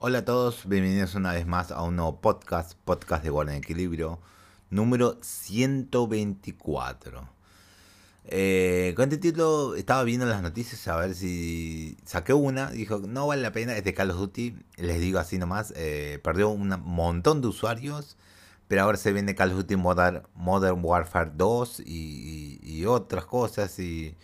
Hola 0.00 0.18
a 0.18 0.24
todos, 0.24 0.68
bienvenidos 0.68 1.16
una 1.16 1.32
vez 1.32 1.44
más 1.44 1.72
a 1.72 1.82
un 1.82 1.96
nuevo 1.96 2.20
podcast, 2.20 2.74
podcast 2.84 3.24
de 3.24 3.30
Guardia 3.30 3.56
en 3.56 3.64
Equilibrio, 3.64 4.20
número 4.70 5.18
124. 5.22 7.28
Eh, 8.26 8.92
con 8.94 9.06
este 9.06 9.18
título 9.18 9.74
estaba 9.74 10.04
viendo 10.04 10.24
las 10.24 10.40
noticias 10.40 10.86
a 10.86 10.98
ver 10.98 11.16
si 11.16 11.96
saqué 12.04 12.32
una, 12.32 12.70
dijo 12.70 13.00
no 13.00 13.26
vale 13.26 13.42
la 13.42 13.50
pena, 13.50 13.76
es 13.76 13.82
de 13.82 13.92
Call 13.92 14.12
of 14.12 14.18
Duty, 14.18 14.54
les 14.76 15.00
digo 15.00 15.18
así 15.18 15.36
nomás, 15.36 15.72
eh, 15.74 16.20
perdió 16.22 16.50
un 16.50 16.68
montón 16.84 17.40
de 17.40 17.48
usuarios, 17.48 18.16
pero 18.68 18.82
ahora 18.82 18.98
se 18.98 19.12
viene 19.12 19.34
Call 19.34 19.50
of 19.50 19.56
Duty 19.56 19.74
Modern, 19.74 20.22
Modern 20.36 20.78
Warfare 20.80 21.32
2 21.34 21.82
y, 21.84 22.60
y 22.62 22.86
otras 22.86 23.24
cosas 23.24 23.76
y 23.80 24.14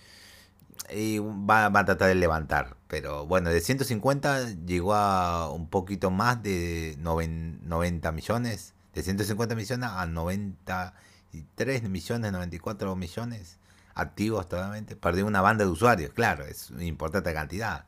y 0.91 1.19
va, 1.19 1.66
a 1.66 1.85
tratar 1.85 2.09
de 2.09 2.14
levantar. 2.14 2.77
Pero 2.89 3.27
bueno, 3.27 3.51
de 3.51 3.61
150 3.61 4.55
llegó 4.66 4.95
a 4.95 5.51
un 5.51 5.69
poquito 5.69 6.11
más 6.11 6.42
de 6.42 6.97
90 6.98 8.12
millones. 8.12 8.75
De 8.95 9.02
150 9.02 9.55
millones 9.55 9.91
a 9.91 10.06
93 10.06 11.83
millones, 11.84 12.33
94 12.33 12.97
millones 12.97 13.59
activos 13.95 14.48
totalmente. 14.48 14.97
Perdió 14.97 15.27
una 15.27 15.41
banda 15.41 15.65
de 15.65 15.70
usuarios, 15.70 16.12
claro, 16.12 16.45
es 16.45 16.70
una 16.70 16.84
importante 16.84 17.33
cantidad. 17.33 17.87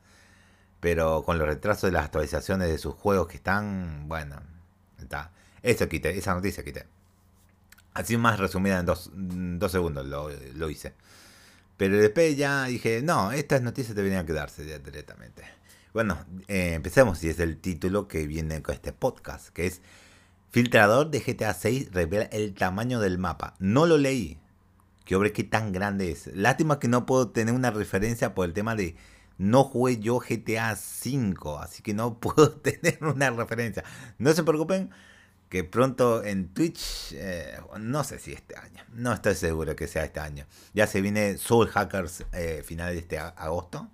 Pero 0.79 1.23
con 1.23 1.37
los 1.39 1.47
retrasos 1.47 1.83
de 1.83 1.91
las 1.91 2.05
actualizaciones 2.05 2.69
de 2.69 2.77
sus 2.77 2.93
juegos 2.95 3.27
que 3.27 3.37
están, 3.37 4.07
bueno, 4.07 4.41
está. 4.99 5.31
Eso 5.63 5.87
quité, 5.89 6.17
esa 6.17 6.33
noticia 6.33 6.63
quité. 6.63 6.87
Así 7.93 8.15
más 8.17 8.39
resumida 8.39 8.79
en 8.79 8.85
dos, 8.85 9.09
dos 9.13 9.71
segundos 9.71 10.05
lo, 10.05 10.29
lo 10.29 10.69
hice. 10.69 10.93
Pero 11.77 11.97
después 11.97 12.35
ya 12.35 12.65
dije, 12.65 13.01
no, 13.03 13.31
estas 13.31 13.61
noticias 13.61 13.95
deberían 13.95 14.25
quedarse 14.25 14.63
directamente. 14.79 15.43
Bueno, 15.93 16.17
eh, 16.47 16.73
empecemos 16.73 17.23
y 17.23 17.29
es 17.29 17.39
el 17.39 17.57
título 17.57 18.07
que 18.07 18.27
viene 18.27 18.61
con 18.61 18.75
este 18.75 18.93
podcast, 18.93 19.49
que 19.49 19.67
es 19.67 19.81
Filtrador 20.49 21.11
de 21.11 21.19
GTA 21.19 21.53
6 21.53 21.91
revela 21.91 22.25
el 22.25 22.53
tamaño 22.53 22.99
del 22.99 23.17
mapa. 23.17 23.55
No 23.59 23.85
lo 23.85 23.97
leí. 23.97 24.39
Que 25.05 25.15
hombre, 25.15 25.33
qué 25.33 25.43
tan 25.43 25.71
grande 25.71 26.11
es. 26.11 26.27
Lástima 26.35 26.79
que 26.79 26.87
no 26.87 27.05
puedo 27.05 27.29
tener 27.29 27.53
una 27.53 27.71
referencia 27.71 28.33
por 28.33 28.45
el 28.45 28.53
tema 28.53 28.75
de 28.75 28.95
no 29.37 29.63
jugué 29.63 29.99
yo 29.99 30.19
GTA 30.19 30.75
5, 30.75 31.59
así 31.59 31.83
que 31.83 31.93
no 31.93 32.17
puedo 32.19 32.51
tener 32.51 32.97
una 33.03 33.29
referencia. 33.29 33.83
No 34.17 34.33
se 34.33 34.43
preocupen, 34.43 34.89
que 35.49 35.63
pronto 35.63 36.23
en 36.23 36.49
Twitch, 36.49 37.13
eh, 37.13 37.57
no 37.79 38.03
sé 38.03 38.19
si 38.19 38.33
este 38.33 38.57
año, 38.57 38.83
no 38.93 39.13
estoy 39.13 39.35
seguro 39.35 39.75
que 39.75 39.87
sea 39.87 40.03
este 40.03 40.19
año. 40.19 40.45
Ya 40.73 40.87
se 40.87 41.01
viene 41.01 41.37
Soul 41.37 41.69
Hackers 41.69 42.25
eh, 42.33 42.63
final 42.65 42.93
de 42.93 42.99
este 42.99 43.17
agosto. 43.19 43.89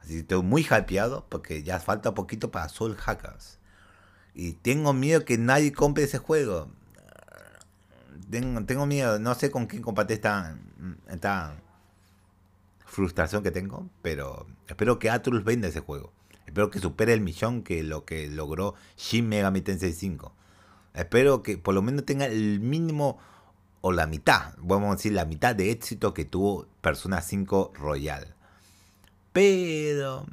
Así 0.00 0.14
que 0.14 0.18
estoy 0.20 0.42
muy 0.42 0.62
hypeado 0.62 1.26
porque 1.28 1.62
ya 1.62 1.78
falta 1.78 2.14
poquito 2.14 2.50
para 2.50 2.68
Soul 2.68 2.96
Hackers. 2.96 3.58
Y 4.34 4.54
tengo 4.54 4.92
miedo 4.92 5.24
que 5.24 5.38
nadie 5.38 5.72
compre 5.72 6.04
ese 6.04 6.18
juego. 6.18 6.70
Tengo, 8.30 8.64
tengo 8.64 8.86
miedo, 8.86 9.18
no 9.18 9.34
sé 9.34 9.50
con 9.50 9.66
quién 9.66 9.82
compartir 9.82 10.16
esta, 10.16 10.56
esta 11.08 11.56
frustración 12.86 13.42
que 13.42 13.50
tengo, 13.50 13.88
pero 14.02 14.46
espero 14.66 14.98
que 14.98 15.10
Atlus 15.10 15.44
venda 15.44 15.68
ese 15.68 15.80
juego. 15.80 16.12
Espero 16.46 16.70
que 16.70 16.80
supere 16.80 17.12
el 17.12 17.20
millón 17.20 17.62
que 17.62 17.82
lo 17.82 18.04
que 18.04 18.28
logró 18.28 18.74
Shin 18.96 19.28
Megami 19.28 19.60
Tensei 19.60 19.92
5. 19.92 20.34
Espero 20.94 21.42
que 21.42 21.58
por 21.58 21.74
lo 21.74 21.82
menos 21.82 22.04
tenga 22.04 22.26
el 22.26 22.60
mínimo 22.60 23.18
o 23.80 23.92
la 23.92 24.06
mitad, 24.06 24.54
vamos 24.58 24.92
a 24.92 24.96
decir 24.96 25.12
la 25.12 25.24
mitad 25.24 25.54
de 25.54 25.70
éxito 25.70 26.12
que 26.12 26.24
tuvo 26.24 26.66
Persona 26.80 27.22
5 27.22 27.72
Royal. 27.74 28.34
Pero, 29.32 30.26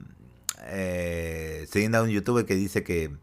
eh, 0.64 1.66
siguiendo 1.72 2.00
a 2.00 2.04
un 2.04 2.10
youtuber 2.10 2.46
que 2.46 2.56
dice 2.56 2.84
que 2.84 3.16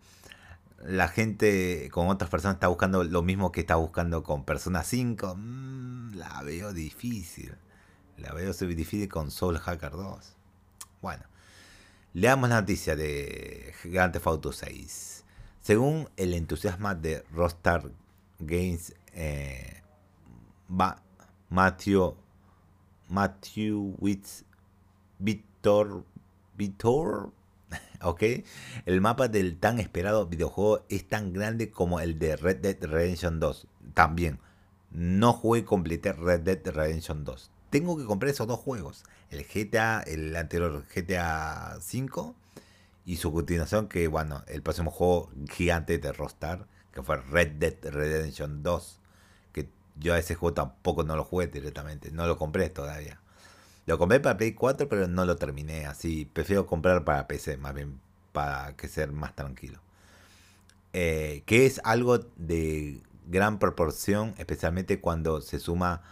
la 0.84 1.08
gente 1.08 1.88
con 1.90 2.08
otras 2.08 2.30
personas 2.30 2.56
está 2.56 2.68
buscando 2.68 3.04
lo 3.04 3.22
mismo 3.22 3.52
que 3.52 3.60
está 3.60 3.76
buscando 3.76 4.22
con 4.22 4.44
Persona 4.44 4.82
5, 4.84 5.34
mm, 5.36 6.14
la 6.14 6.42
veo 6.42 6.72
difícil. 6.72 7.54
La 8.18 8.32
veo 8.32 8.52
difícil 8.52 9.08
con 9.08 9.30
Soul 9.30 9.58
Hacker 9.58 9.92
2. 9.92 10.36
Bueno, 11.02 11.24
leamos 12.12 12.48
la 12.48 12.60
noticia 12.60 12.96
de 12.96 13.74
Theft 13.82 14.26
Auto 14.26 14.52
6. 14.52 15.13
Según 15.64 16.10
el 16.18 16.34
entusiasmo 16.34 16.94
de 16.94 17.24
Rostar 17.32 17.90
Games, 18.38 18.94
eh, 19.14 19.80
Matthew, 21.48 22.14
Matthew 23.08 23.96
Witz, 23.98 24.44
Victor, 25.18 26.04
Victor, 26.54 27.32
ok, 28.02 28.22
el 28.84 29.00
mapa 29.00 29.28
del 29.28 29.56
tan 29.56 29.80
esperado 29.80 30.26
videojuego 30.26 30.84
es 30.90 31.08
tan 31.08 31.32
grande 31.32 31.70
como 31.70 31.98
el 31.98 32.18
de 32.18 32.36
Red 32.36 32.58
Dead 32.58 32.84
Redemption 32.84 33.40
2. 33.40 33.66
También, 33.94 34.40
no 34.90 35.32
jugué 35.32 35.64
completé 35.64 36.12
Red 36.12 36.40
Dead 36.40 36.60
Redemption 36.62 37.24
2. 37.24 37.50
Tengo 37.70 37.96
que 37.96 38.04
comprar 38.04 38.30
esos 38.30 38.46
dos 38.46 38.60
juegos, 38.60 39.04
el 39.30 39.46
GTA, 39.46 40.02
el 40.02 40.36
anterior 40.36 40.84
GTA 40.94 41.78
5 41.80 42.34
y 43.04 43.16
su 43.16 43.32
continuación 43.32 43.88
que 43.88 44.08
bueno, 44.08 44.42
el 44.46 44.62
próximo 44.62 44.90
juego 44.90 45.30
gigante 45.50 45.98
de 45.98 46.12
Rostar, 46.12 46.66
que 46.92 47.02
fue 47.02 47.16
Red 47.16 47.52
Dead 47.52 47.74
Redemption 47.82 48.62
2, 48.62 49.00
que 49.52 49.68
yo 49.96 50.14
a 50.14 50.18
ese 50.18 50.34
juego 50.34 50.54
tampoco 50.54 51.04
no 51.04 51.16
lo 51.16 51.24
jugué 51.24 51.48
directamente, 51.48 52.10
no 52.10 52.26
lo 52.26 52.38
compré 52.38 52.70
todavía. 52.70 53.20
Lo 53.86 53.98
compré 53.98 54.20
para 54.20 54.38
Play 54.38 54.54
4, 54.54 54.88
pero 54.88 55.08
no 55.08 55.26
lo 55.26 55.36
terminé, 55.36 55.86
así 55.86 56.24
prefiero 56.24 56.66
comprar 56.66 57.04
para 57.04 57.26
PC, 57.26 57.58
más 57.58 57.74
bien 57.74 58.00
para 58.32 58.74
que 58.76 58.88
ser 58.88 59.12
más 59.12 59.34
tranquilo. 59.36 59.80
Eh, 60.94 61.42
que 61.44 61.66
es 61.66 61.80
algo 61.84 62.18
de 62.36 63.02
gran 63.26 63.58
proporción, 63.58 64.34
especialmente 64.38 65.00
cuando 65.00 65.40
se 65.40 65.58
suma 65.58 66.02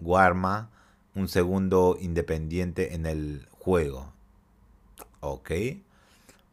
Guarma, 0.00 0.70
un 1.14 1.28
segundo 1.28 1.96
independiente 2.00 2.94
en 2.94 3.06
el 3.06 3.48
juego. 3.52 4.13
Ok. 5.26 5.50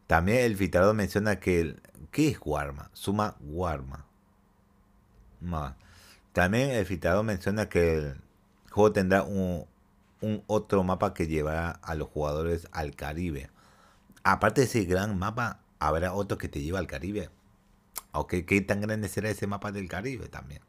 También 0.08 0.40
el 0.40 0.56
filtrador 0.56 0.96
menciona 0.96 1.40
que... 1.42 1.60
El, 1.60 1.82
¿Qué 2.10 2.30
es 2.30 2.40
Warma? 2.42 2.90
Suma 2.94 3.36
Warma. 3.42 4.06
También 6.32 6.72
el 6.72 6.86
filtrador 6.86 7.26
menciona 7.26 7.68
que 7.68 7.96
el 7.98 8.22
juego 8.70 8.94
tendrá 8.94 9.24
un, 9.24 9.66
otro 10.48 10.84
mapa 10.84 11.14
que 11.14 11.28
llevará 11.28 11.72
a 11.72 11.96
los 11.96 12.08
jugadores 12.08 12.70
al 12.72 12.96
Caribe. 12.96 13.50
Aparte 14.24 14.62
de 14.62 14.68
ese 14.68 14.86
gran 14.86 15.20
mapa, 15.20 15.60
habrá 15.80 16.14
otro 16.14 16.38
que 16.38 16.48
te 16.48 16.62
lleva 16.62 16.80
al 16.80 16.88
Caribe. 16.88 17.30
Ok, 18.14 18.36
¿qué 18.48 18.62
tan 18.62 18.80
grande 18.80 19.10
será 19.10 19.30
ese 19.30 19.48
mapa 19.48 19.74
del 19.74 19.90
Caribe 19.90 20.30
también? 20.30 20.62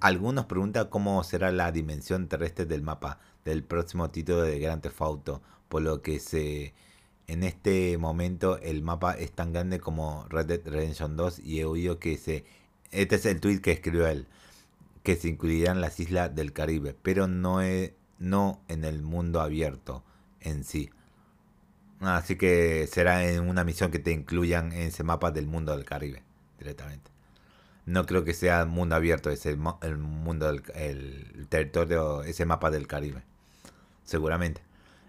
Algunos 0.00 0.46
preguntan 0.46 0.88
cómo 0.88 1.22
será 1.24 1.52
la 1.52 1.72
dimensión 1.72 2.28
terrestre 2.28 2.64
del 2.64 2.82
mapa 2.82 3.18
del 3.44 3.64
próximo 3.64 4.10
título 4.10 4.42
de 4.42 4.58
Grand 4.58 4.80
Theft 4.80 5.00
Auto, 5.02 5.42
por 5.68 5.82
lo 5.82 6.02
que 6.02 6.20
se 6.20 6.74
en 7.26 7.44
este 7.44 7.96
momento 7.98 8.58
el 8.58 8.82
mapa 8.82 9.12
es 9.14 9.32
tan 9.32 9.52
grande 9.52 9.80
como 9.80 10.26
Red 10.28 10.46
Dead 10.46 10.60
Redemption 10.64 11.16
2 11.16 11.40
y 11.40 11.60
he 11.60 11.64
oído 11.64 11.98
que 11.98 12.16
se... 12.16 12.44
Este 12.90 13.16
es 13.16 13.26
el 13.26 13.40
tweet 13.40 13.60
que 13.60 13.72
escribió 13.72 14.06
él, 14.06 14.26
que 15.02 15.16
se 15.16 15.28
incluirán 15.28 15.80
las 15.80 15.98
islas 15.98 16.34
del 16.34 16.52
Caribe, 16.52 16.94
pero 17.02 17.26
no, 17.26 17.60
no 18.18 18.60
en 18.68 18.84
el 18.84 19.02
mundo 19.02 19.40
abierto 19.40 20.04
en 20.40 20.64
sí. 20.64 20.90
Así 22.00 22.36
que 22.36 22.86
será 22.88 23.24
en 23.28 23.48
una 23.48 23.64
misión 23.64 23.90
que 23.90 23.98
te 23.98 24.10
incluyan 24.10 24.72
en 24.72 24.82
ese 24.82 25.04
mapa 25.04 25.30
del 25.30 25.46
mundo 25.46 25.74
del 25.74 25.84
Caribe, 25.84 26.22
directamente. 26.58 27.10
No 27.86 28.06
creo 28.06 28.24
que 28.24 28.34
sea 28.34 28.64
mundo 28.64 28.94
abierto 28.94 29.30
ese 29.30 29.50
el 29.82 29.96
mundo 29.98 30.46
del 30.46 30.62
el 30.74 31.46
territorio, 31.48 32.22
ese 32.24 32.44
mapa 32.44 32.70
del 32.70 32.86
Caribe. 32.86 33.22
Seguramente. 34.04 34.62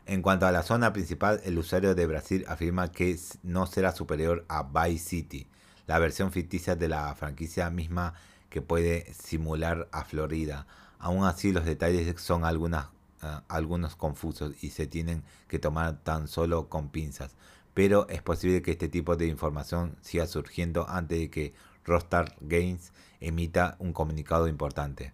En 0.05 0.21
cuanto 0.21 0.45
a 0.45 0.51
la 0.51 0.63
zona 0.63 0.91
principal, 0.91 1.39
el 1.45 1.57
usuario 1.57 1.95
de 1.95 2.05
Brasil 2.05 2.43
afirma 2.49 2.91
que 2.91 3.17
no 3.41 3.65
será 3.65 3.93
superior 3.93 4.43
a 4.49 4.63
Vice 4.63 5.09
City, 5.09 5.47
la 5.87 5.97
versión 5.97 6.31
ficticia 6.33 6.75
de 6.75 6.89
la 6.89 7.15
franquicia 7.15 7.69
misma 7.69 8.13
que 8.49 8.61
puede 8.61 9.13
simular 9.13 9.87
a 9.93 10.03
Florida. 10.03 10.67
Aún 10.99 11.23
así, 11.23 11.53
los 11.53 11.63
detalles 11.63 12.21
son 12.21 12.43
eh, 12.43 13.27
algunos 13.47 13.95
confusos 13.95 14.53
y 14.61 14.71
se 14.71 14.87
tienen 14.87 15.23
que 15.47 15.59
tomar 15.59 15.97
tan 16.03 16.27
solo 16.27 16.67
con 16.67 16.89
pinzas. 16.89 17.31
Pero 17.73 18.07
es 18.09 18.21
posible 18.21 18.61
que 18.61 18.71
este 18.71 18.89
tipo 18.89 19.15
de 19.15 19.27
información 19.27 19.95
siga 20.01 20.27
surgiendo 20.27 20.87
antes 20.89 21.17
de 21.17 21.29
que 21.29 21.53
Rockstar 21.85 22.35
Games 22.41 22.91
emita 23.21 23.77
un 23.79 23.93
comunicado 23.93 24.49
importante. 24.49 25.13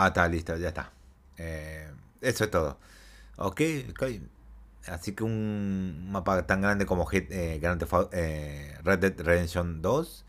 Ah, 0.00 0.08
está, 0.08 0.28
listo, 0.28 0.56
ya 0.56 0.68
está. 0.68 0.92
Eh, 1.38 1.90
eso 2.20 2.44
es 2.44 2.50
todo. 2.52 2.78
Ok, 3.38 3.60
ok. 3.90 4.04
Así 4.88 5.14
que 5.14 5.24
un 5.24 6.10
mapa 6.12 6.46
tan 6.46 6.60
grande 6.62 6.86
como 6.86 7.10
eh, 7.12 7.28
eh, 7.30 8.78
Red 8.84 8.98
Dead 9.00 9.20
Redemption 9.20 9.82
2. 9.82 10.26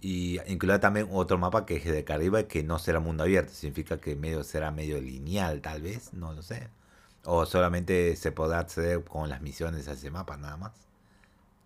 Y 0.00 0.40
incluirá 0.48 0.80
también 0.80 1.08
otro 1.12 1.38
mapa 1.38 1.66
que 1.66 1.76
es 1.76 1.84
de 1.84 2.04
Caribe, 2.04 2.48
que 2.48 2.62
no 2.64 2.78
será 2.80 3.00
mundo 3.00 3.24
abierto. 3.24 3.52
Significa 3.54 4.00
que 4.00 4.16
medio 4.16 4.44
será 4.44 4.70
medio 4.72 5.00
lineal, 5.00 5.62
tal 5.62 5.82
vez. 5.82 6.12
No 6.14 6.32
lo 6.34 6.42
sé. 6.42 6.68
¿O 7.24 7.46
solamente 7.46 8.16
se 8.16 8.32
podrá 8.32 8.60
acceder 8.60 9.04
con 9.04 9.28
las 9.30 9.42
misiones 9.42 9.88
a 9.88 9.92
ese 9.92 10.10
mapa 10.10 10.36
nada 10.38 10.56
más? 10.56 10.72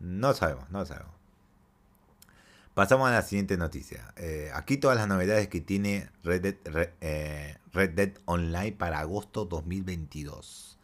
No 0.00 0.34
sabemos, 0.34 0.70
no 0.70 0.84
sabemos. 0.86 1.21
Pasamos 2.74 3.06
a 3.06 3.12
la 3.12 3.22
siguiente 3.22 3.58
noticia. 3.58 4.14
Eh, 4.16 4.50
aquí 4.54 4.78
todas 4.78 4.96
las 4.96 5.06
novedades 5.06 5.48
que 5.48 5.60
tiene 5.60 6.08
Red 6.24 6.40
Dead, 6.40 6.88
eh, 7.02 8.14
Online 8.24 8.72
para 8.72 9.00
agosto 9.00 9.44
2022. 9.44 10.78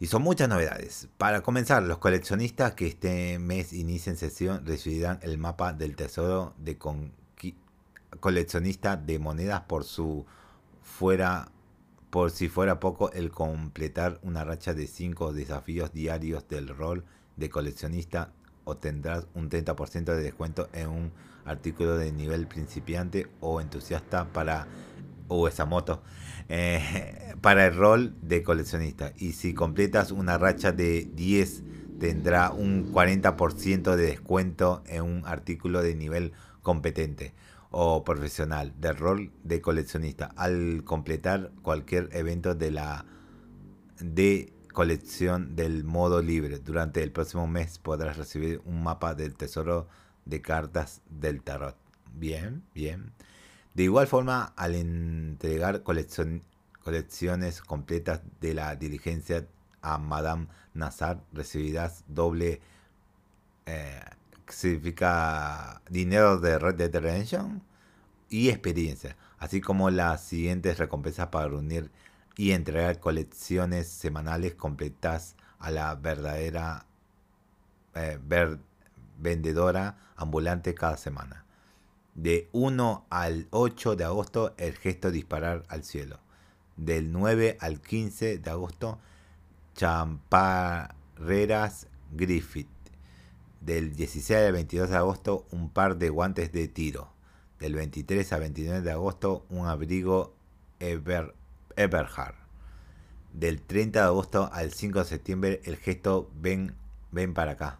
Y 0.00 0.06
son 0.06 0.22
muchas 0.22 0.48
novedades. 0.48 1.08
Para 1.16 1.42
comenzar, 1.42 1.84
los 1.84 1.98
coleccionistas 1.98 2.72
que 2.74 2.88
este 2.88 3.38
mes 3.38 3.72
inicien 3.72 4.16
sesión 4.16 4.66
recibirán 4.66 5.20
el 5.22 5.38
mapa 5.38 5.72
del 5.72 5.94
tesoro 5.94 6.54
de 6.58 6.76
coleccionista 8.18 8.96
de 8.96 9.18
monedas 9.20 9.60
por 9.62 9.84
su 9.84 10.26
fuera 10.82 11.52
por 12.10 12.30
si 12.30 12.48
fuera 12.48 12.80
poco 12.80 13.12
el 13.12 13.30
completar 13.30 14.18
una 14.22 14.42
racha 14.42 14.72
de 14.72 14.86
5 14.86 15.34
desafíos 15.34 15.92
diarios 15.92 16.48
del 16.48 16.68
rol 16.68 17.04
de 17.36 17.50
coleccionista 17.50 18.32
obtendrás 18.68 19.26
un 19.34 19.50
30% 19.50 20.04
de 20.04 20.22
descuento 20.22 20.68
en 20.72 20.88
un 20.88 21.12
artículo 21.44 21.96
de 21.96 22.12
nivel 22.12 22.46
principiante 22.46 23.26
o 23.40 23.60
entusiasta 23.60 24.26
para 24.32 24.66
o 25.28 25.48
esa 25.48 25.64
moto. 25.64 26.02
Eh, 26.48 27.34
para 27.40 27.66
el 27.66 27.76
rol 27.76 28.14
de 28.22 28.42
coleccionista. 28.42 29.12
Y 29.16 29.32
si 29.32 29.54
completas 29.54 30.10
una 30.10 30.38
racha 30.38 30.72
de 30.72 31.08
10 31.14 31.62
tendrá 31.98 32.50
un 32.50 32.92
40% 32.92 33.96
de 33.96 34.06
descuento 34.06 34.82
en 34.86 35.02
un 35.02 35.26
artículo 35.26 35.82
de 35.82 35.94
nivel 35.94 36.32
competente 36.62 37.34
o 37.70 38.04
profesional 38.04 38.72
del 38.78 38.96
rol 38.96 39.30
de 39.44 39.60
coleccionista. 39.60 40.32
Al 40.36 40.84
completar 40.84 41.52
cualquier 41.62 42.08
evento 42.12 42.54
de 42.54 42.70
la 42.70 43.04
de 44.00 44.52
colección 44.72 45.56
del 45.56 45.84
modo 45.84 46.22
libre. 46.22 46.58
Durante 46.58 47.02
el 47.02 47.12
próximo 47.12 47.46
mes 47.46 47.78
podrás 47.78 48.16
recibir 48.16 48.60
un 48.64 48.82
mapa 48.82 49.14
del 49.14 49.34
tesoro 49.34 49.88
de 50.24 50.40
cartas 50.40 51.00
del 51.08 51.42
tarot. 51.42 51.76
Bien, 52.14 52.62
bien. 52.74 53.12
De 53.74 53.84
igual 53.84 54.06
forma, 54.06 54.52
al 54.56 54.74
entregar 54.74 55.82
colecciones 55.82 57.60
completas 57.62 58.22
de 58.40 58.54
la 58.54 58.74
diligencia 58.76 59.46
a 59.82 59.98
Madame 59.98 60.48
Nazar, 60.74 61.20
recibirás 61.32 62.04
doble 62.08 62.60
eh, 63.66 64.00
significa 64.48 65.82
dinero 65.90 66.38
de 66.38 66.58
Red 66.58 66.74
Dead 66.76 66.94
Redemption 66.94 67.62
y 68.30 68.48
experiencia, 68.48 69.16
así 69.38 69.60
como 69.60 69.90
las 69.90 70.24
siguientes 70.24 70.78
recompensas 70.78 71.28
para 71.28 71.48
reunir 71.48 71.90
y 72.38 72.52
entregar 72.52 73.00
colecciones 73.00 73.86
semanales 73.88 74.54
completas 74.54 75.34
a 75.58 75.70
la 75.72 75.92
verdadera 75.96 76.86
eh, 77.96 78.20
vendedora 79.18 79.98
ambulante 80.14 80.72
cada 80.72 80.96
semana. 80.96 81.44
De 82.14 82.48
1 82.52 83.06
al 83.10 83.48
8 83.50 83.96
de 83.96 84.04
agosto, 84.04 84.54
el 84.56 84.76
gesto 84.76 85.10
disparar 85.10 85.64
al 85.68 85.82
cielo. 85.82 86.20
Del 86.76 87.10
9 87.10 87.58
al 87.60 87.80
15 87.80 88.38
de 88.38 88.50
agosto, 88.50 89.00
Champarreras 89.74 91.88
Griffith. 92.12 92.68
Del 93.60 93.96
16 93.96 94.46
al 94.46 94.52
22 94.52 94.90
de 94.90 94.96
agosto, 94.96 95.44
un 95.50 95.70
par 95.70 95.96
de 95.96 96.08
guantes 96.08 96.52
de 96.52 96.68
tiro. 96.68 97.10
Del 97.58 97.74
23 97.74 98.32
al 98.32 98.40
29 98.42 98.82
de 98.82 98.92
agosto, 98.92 99.44
un 99.50 99.66
abrigo 99.66 100.36
Ever 100.78 101.34
Eberhard. 101.78 102.34
Del 103.32 103.62
30 103.62 104.00
de 104.00 104.04
agosto 104.04 104.50
al 104.52 104.72
5 104.72 104.98
de 104.98 105.04
septiembre, 105.04 105.60
el 105.64 105.76
gesto 105.76 106.30
ven, 106.34 106.74
ven 107.12 107.34
para 107.34 107.52
acá. 107.52 107.78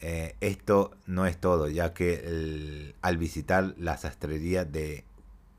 Eh, 0.00 0.36
esto 0.40 0.96
no 1.06 1.26
es 1.26 1.40
todo, 1.40 1.68
ya 1.68 1.94
que 1.94 2.94
al 3.00 3.16
visitar 3.16 3.74
la 3.78 3.96
sastrería 3.96 4.64
de 4.64 5.04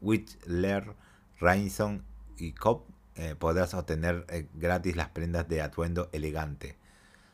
Whitler, 0.02 0.94
Rhinson 1.40 2.04
y 2.38 2.54
Cobb, 2.54 2.84
eh, 3.16 3.36
podrás 3.38 3.74
obtener 3.74 4.26
eh, 4.30 4.48
gratis 4.54 4.96
las 4.96 5.10
prendas 5.10 5.48
de 5.48 5.62
atuendo 5.62 6.10
elegante. 6.12 6.78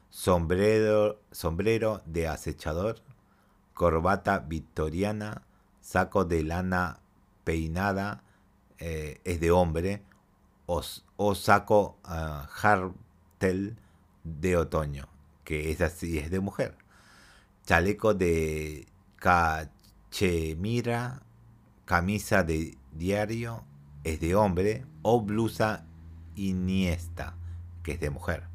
Sombrero, 0.09 1.21
sombrero 1.31 2.01
de 2.05 2.27
acechador, 2.27 3.01
corbata 3.73 4.39
victoriana, 4.39 5.43
saco 5.81 6.23
de 6.25 6.43
lana 6.43 6.99
peinada, 7.43 8.23
eh, 8.83 9.21
es 9.25 9.39
de 9.39 9.51
hombre, 9.51 10.01
o, 10.65 11.35
saco 11.35 11.99
uh, 12.03 12.47
hartel 12.63 13.77
de 14.23 14.57
otoño, 14.57 15.07
que 15.43 15.69
es 15.69 15.81
así, 15.81 16.17
es 16.17 16.31
de 16.31 16.39
mujer. 16.39 16.75
Chaleco 17.63 18.15
de 18.15 18.87
cachemira, 19.17 21.21
camisa 21.85 22.43
de 22.43 22.75
diario, 22.91 23.63
es 24.03 24.19
de 24.19 24.33
hombre, 24.33 24.83
o 25.03 25.21
blusa 25.21 25.85
iniesta, 26.35 27.35
que 27.83 27.91
es 27.91 27.99
de 27.99 28.09
mujer. 28.09 28.45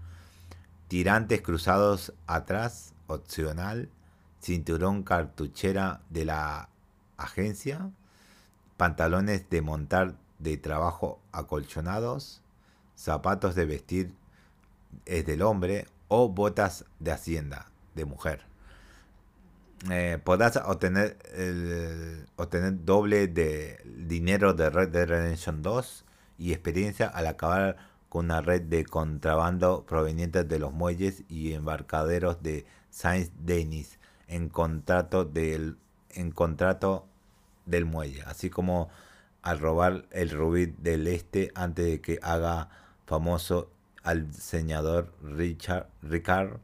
Tirantes 0.89 1.41
cruzados 1.41 2.15
atrás, 2.27 2.95
opcional, 3.07 3.91
cinturón 4.41 5.05
cartuchera 5.05 6.01
de 6.11 6.25
la 6.25 6.69
agencia, 7.17 7.93
pantalones 8.77 9.49
de 9.51 9.63
montar 9.63 10.15
de 10.39 10.57
trabajo 10.57 11.21
acolchonados, 11.33 12.43
zapatos 12.95 13.55
de 13.55 13.67
vestir 13.67 14.13
es 15.05 15.27
del 15.27 15.43
hombre 15.43 15.87
o 16.09 16.29
botas 16.29 16.85
de 16.99 17.13
hacienda 17.13 17.71
de 17.95 18.05
mujer. 18.05 18.43
Eh, 19.91 20.19
podrás 20.23 20.57
obtener, 20.57 21.19
obtener 22.37 22.85
doble 22.85 23.29
de 23.29 23.79
dinero 23.85 24.55
de 24.55 24.71
Red 24.71 24.89
Dead 24.89 25.07
Redemption 25.07 25.63
2 25.63 26.05
y 26.39 26.53
experiencia 26.53 27.07
al 27.07 27.27
acabar 27.27 27.77
con 28.09 28.27
una 28.27 28.41
red 28.41 28.63
de 28.63 28.85
contrabando 28.85 29.85
proveniente 29.85 30.45
de 30.45 30.59
los 30.59 30.73
muelles 30.73 31.25
y 31.29 31.53
embarcaderos 31.53 32.43
de 32.43 32.65
Saint 32.91 33.31
Denis 33.35 33.99
en 34.29 34.49
contrato 34.49 35.25
del 35.25 35.77
en 36.11 36.31
contrato 36.31 37.07
del 37.67 37.85
muelle, 37.85 38.23
así 38.23 38.51
como 38.51 38.89
al 39.43 39.59
robar 39.59 40.07
el 40.11 40.31
rubí 40.31 40.67
del 40.67 41.07
este 41.07 41.53
antes 41.55 41.85
de 41.85 42.01
que 42.01 42.19
haga 42.23 42.69
famoso 43.07 43.71
al 44.03 44.33
señador 44.33 45.13
Richard 45.23 45.89
Ricard 46.03 46.59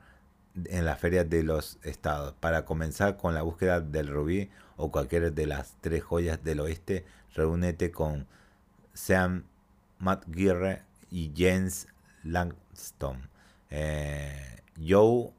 en 0.64 0.84
la 0.84 0.96
feria 0.96 1.24
de 1.24 1.42
los 1.42 1.78
estados. 1.82 2.34
Para 2.40 2.64
comenzar 2.64 3.16
con 3.16 3.34
la 3.34 3.42
búsqueda 3.42 3.80
del 3.80 4.08
rubí 4.08 4.50
o 4.76 4.90
cualquiera 4.90 5.30
de 5.30 5.46
las 5.46 5.76
tres 5.80 6.02
joyas 6.02 6.42
del 6.42 6.60
oeste, 6.60 7.04
reúnete 7.34 7.90
con 7.90 8.26
Sam 8.94 9.44
McGirre 9.98 10.82
y 11.10 11.32
James 11.36 11.88
Langston, 12.24 13.28
eh, 13.70 14.60
Joe 14.76 15.32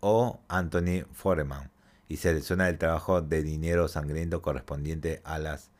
o 0.00 0.40
Anthony 0.48 1.04
Foreman 1.12 1.70
y 2.10 2.16
selecciona 2.16 2.68
el 2.68 2.76
trabajo 2.76 3.22
de 3.22 3.40
dinero 3.44 3.86
sangriento 3.86 4.42
correspondiente 4.42 5.22
a 5.24 5.38
las 5.38 5.70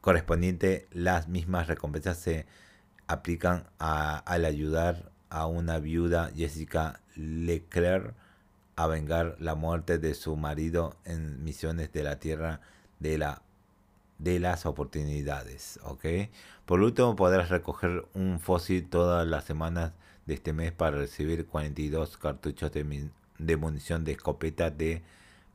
correspondiente 0.00 0.88
las 0.90 1.28
mismas 1.28 1.68
recompensas 1.68 2.18
se 2.18 2.44
aplican 3.06 3.68
al 3.78 4.44
ayudar 4.44 5.12
a 5.30 5.46
una 5.46 5.78
viuda 5.78 6.32
Jessica 6.34 7.00
Leclerc 7.14 8.14
a 8.74 8.88
vengar 8.88 9.36
la 9.38 9.54
muerte 9.54 9.98
de 9.98 10.12
su 10.14 10.36
marido 10.36 10.96
en 11.04 11.42
misiones 11.44 11.92
de 11.92 12.02
la 12.02 12.18
tierra 12.18 12.60
de 12.98 13.16
la 13.16 13.42
de 14.18 14.40
las 14.40 14.66
oportunidades, 14.66 15.78
¿ok? 15.84 16.04
Por 16.64 16.80
último, 16.80 17.14
podrás 17.16 17.50
recoger 17.50 18.06
un 18.14 18.40
fósil 18.40 18.88
todas 18.88 19.26
las 19.26 19.44
semanas 19.44 19.92
de 20.24 20.34
este 20.34 20.52
mes 20.52 20.72
para 20.72 20.96
recibir 20.96 21.46
42 21.46 22.16
cartuchos 22.16 22.72
de, 22.72 23.10
de 23.38 23.56
munición 23.56 24.04
de 24.04 24.12
escopeta 24.12 24.70
de 24.70 25.02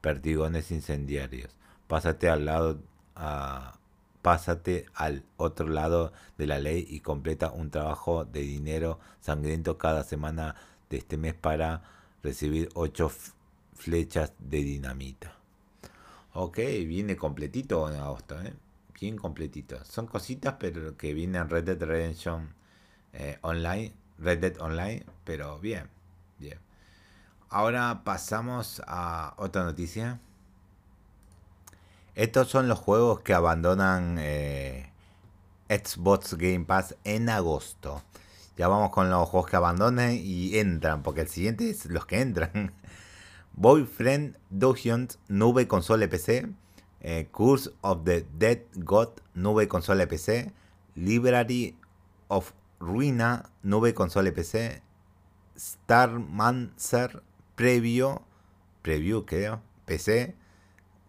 perdigones 0.01 0.71
incendiarios. 0.71 1.55
Pásate 1.88 2.29
al 2.29 2.45
lado 2.45 2.79
a, 3.15 3.79
pásate 4.21 4.85
al 4.93 5.23
otro 5.38 5.67
lado 5.67 6.13
de 6.38 6.47
la 6.47 6.59
ley 6.59 6.85
y 6.89 7.00
completa 7.00 7.51
un 7.51 7.69
trabajo 7.69 8.25
de 8.25 8.41
dinero 8.41 9.00
sangriento 9.19 9.77
cada 9.77 10.03
semana 10.03 10.55
de 10.89 10.97
este 10.97 11.17
mes 11.17 11.33
para 11.33 11.83
recibir 12.23 12.69
8 12.73 13.11
flechas 13.75 14.33
de 14.39 14.57
dinamita. 14.57 15.35
Ok, 16.33 16.57
viene 16.57 17.15
completito 17.17 17.89
en 17.89 18.00
agosto, 18.00 18.39
¿eh? 18.41 18.53
Bien 19.00 19.17
completito. 19.17 19.83
Son 19.83 20.05
cositas, 20.05 20.55
pero 20.59 20.95
que 20.95 21.13
vienen 21.13 21.50
Red 21.50 21.63
Dead 21.63 21.81
Redemption 21.83 22.53
eh, 23.13 23.39
Online. 23.41 23.91
Red 24.19 24.39
Dead 24.39 24.61
Online, 24.61 25.03
pero 25.25 25.59
bien, 25.59 25.89
bien. 26.38 26.59
Ahora 27.53 28.03
pasamos 28.05 28.81
a 28.88 29.34
otra 29.36 29.65
noticia. 29.65 30.22
Estos 32.15 32.48
son 32.48 32.70
los 32.70 32.79
juegos 32.79 33.20
que 33.20 33.34
abandonan 33.34 34.15
eh, 34.20 34.89
Xbox 35.67 36.36
Game 36.36 36.63
Pass 36.63 36.96
en 37.03 37.27
agosto. 37.27 38.03
Ya 38.55 38.70
vamos 38.70 38.91
con 38.91 39.10
los 39.10 39.27
juegos 39.27 39.50
que 39.50 39.58
abandonen 39.58 40.17
y 40.24 40.60
entran, 40.60 41.03
porque 41.03 41.22
el 41.22 41.27
siguiente 41.27 41.70
es 41.70 41.88
los 41.88 42.05
que 42.05 42.22
entran. 42.22 42.74
Boyfriend 43.53 44.38
Dungeons, 44.50 45.20
nube 45.27 45.67
consola 45.67 46.08
PC. 46.08 46.53
Eh, 47.01 47.27
Curse 47.34 47.72
of 47.81 48.05
the 48.05 48.25
Dead 48.38 48.60
God, 48.75 49.10
nube 49.34 49.67
consola 49.67 50.08
PC. 50.08 50.53
Library 50.96 51.77
of 52.29 52.53
Ruina, 52.79 53.50
nube 53.62 53.93
consola 53.93 54.31
PC. 54.31 54.81
Starmancer, 55.58 57.22
previo, 57.62 58.24
preview 58.82 59.24
creo, 59.24 59.62
PC. 59.86 60.34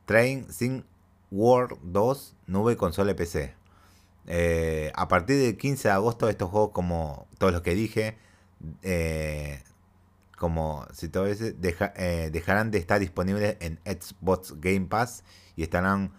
Train 0.04 0.52
Sim 0.52 0.82
World 1.30 1.78
2, 1.82 2.36
nube 2.46 2.76
consola 2.76 3.16
PC. 3.16 3.54
Eh, 4.26 4.92
a 4.94 5.08
partir 5.08 5.38
del 5.38 5.56
15 5.56 5.88
de 5.88 5.94
agosto, 5.94 6.28
estos 6.28 6.50
juegos, 6.50 6.72
como 6.72 7.26
todos 7.38 7.54
los 7.54 7.62
que 7.62 7.74
dije, 7.74 8.18
eh, 8.82 9.62
como 10.36 10.86
si 10.92 11.08
todo 11.08 11.26
ese, 11.26 11.56
eh, 11.96 12.28
dejarán 12.30 12.70
de 12.70 12.76
estar 12.76 13.00
disponibles 13.00 13.56
en 13.60 13.80
Xbox 13.86 14.60
Game 14.60 14.88
Pass 14.88 15.24
y 15.56 15.62
estarán 15.62 16.12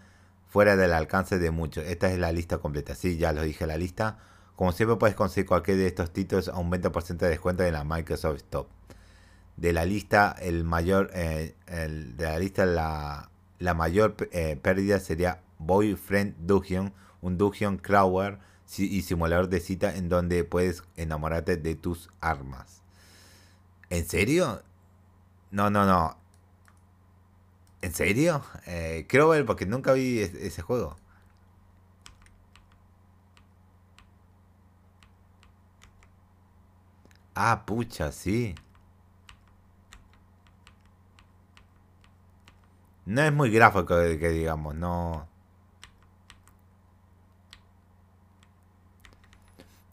fuera 0.50 0.76
del 0.76 0.94
alcance 0.94 1.38
de 1.38 1.52
muchos. 1.52 1.86
Esta 1.86 2.12
es 2.12 2.18
la 2.18 2.32
lista 2.32 2.58
completa. 2.58 2.96
Sí, 2.96 3.18
ya 3.18 3.34
lo 3.34 3.44
dije 3.44 3.68
la 3.68 3.78
lista. 3.78 4.18
Como 4.56 4.72
siempre 4.72 4.98
puedes 4.98 5.16
conseguir 5.16 5.46
cualquier 5.46 5.78
de 5.78 5.86
estos 5.86 6.12
títulos 6.12 6.48
a 6.50 6.58
un 6.58 6.72
20% 6.72 7.18
de 7.18 7.30
descuento 7.30 7.64
en 7.64 7.74
la 7.74 7.84
Microsoft 7.84 8.38
Store. 8.38 8.68
De 9.58 9.74
la 9.74 9.86
lista, 9.86 10.36
el 10.40 10.64
mayor, 10.64 11.12
de 11.12 11.54
la 12.18 12.40
lista 12.40 12.66
la, 12.66 13.30
la 13.60 13.74
mayor 13.74 14.16
pérdida 14.16 15.00
sería 15.00 15.42
Boyfriend 15.60 16.36
Dungeon 16.46 16.94
un 17.24 17.38
dungeon 17.38 17.78
crawler 17.78 18.38
y 18.78 19.02
simulador 19.02 19.50
de 19.50 19.60
cita 19.60 19.96
en 19.96 20.10
donde 20.10 20.44
puedes 20.44 20.84
enamorarte 20.98 21.58
de 21.58 21.76
tus 21.76 22.10
armas. 22.20 22.82
¿En 23.90 24.06
serio? 24.08 24.62
No, 25.52 25.70
no, 25.70 25.86
no. 25.86 26.18
¿En 27.82 27.94
serio? 27.94 28.44
Eh, 28.66 29.08
ver 29.12 29.46
porque 29.46 29.66
nunca 29.66 29.94
vi 29.94 30.20
ese 30.20 30.62
juego. 30.62 30.98
Ah, 37.36 37.64
pucha, 37.66 38.12
sí. 38.12 38.56
No 43.06 43.22
es 43.22 43.34
muy 43.34 43.52
gráfico 43.52 43.86
que 43.88 44.30
digamos, 44.30 44.76
no. 44.76 45.28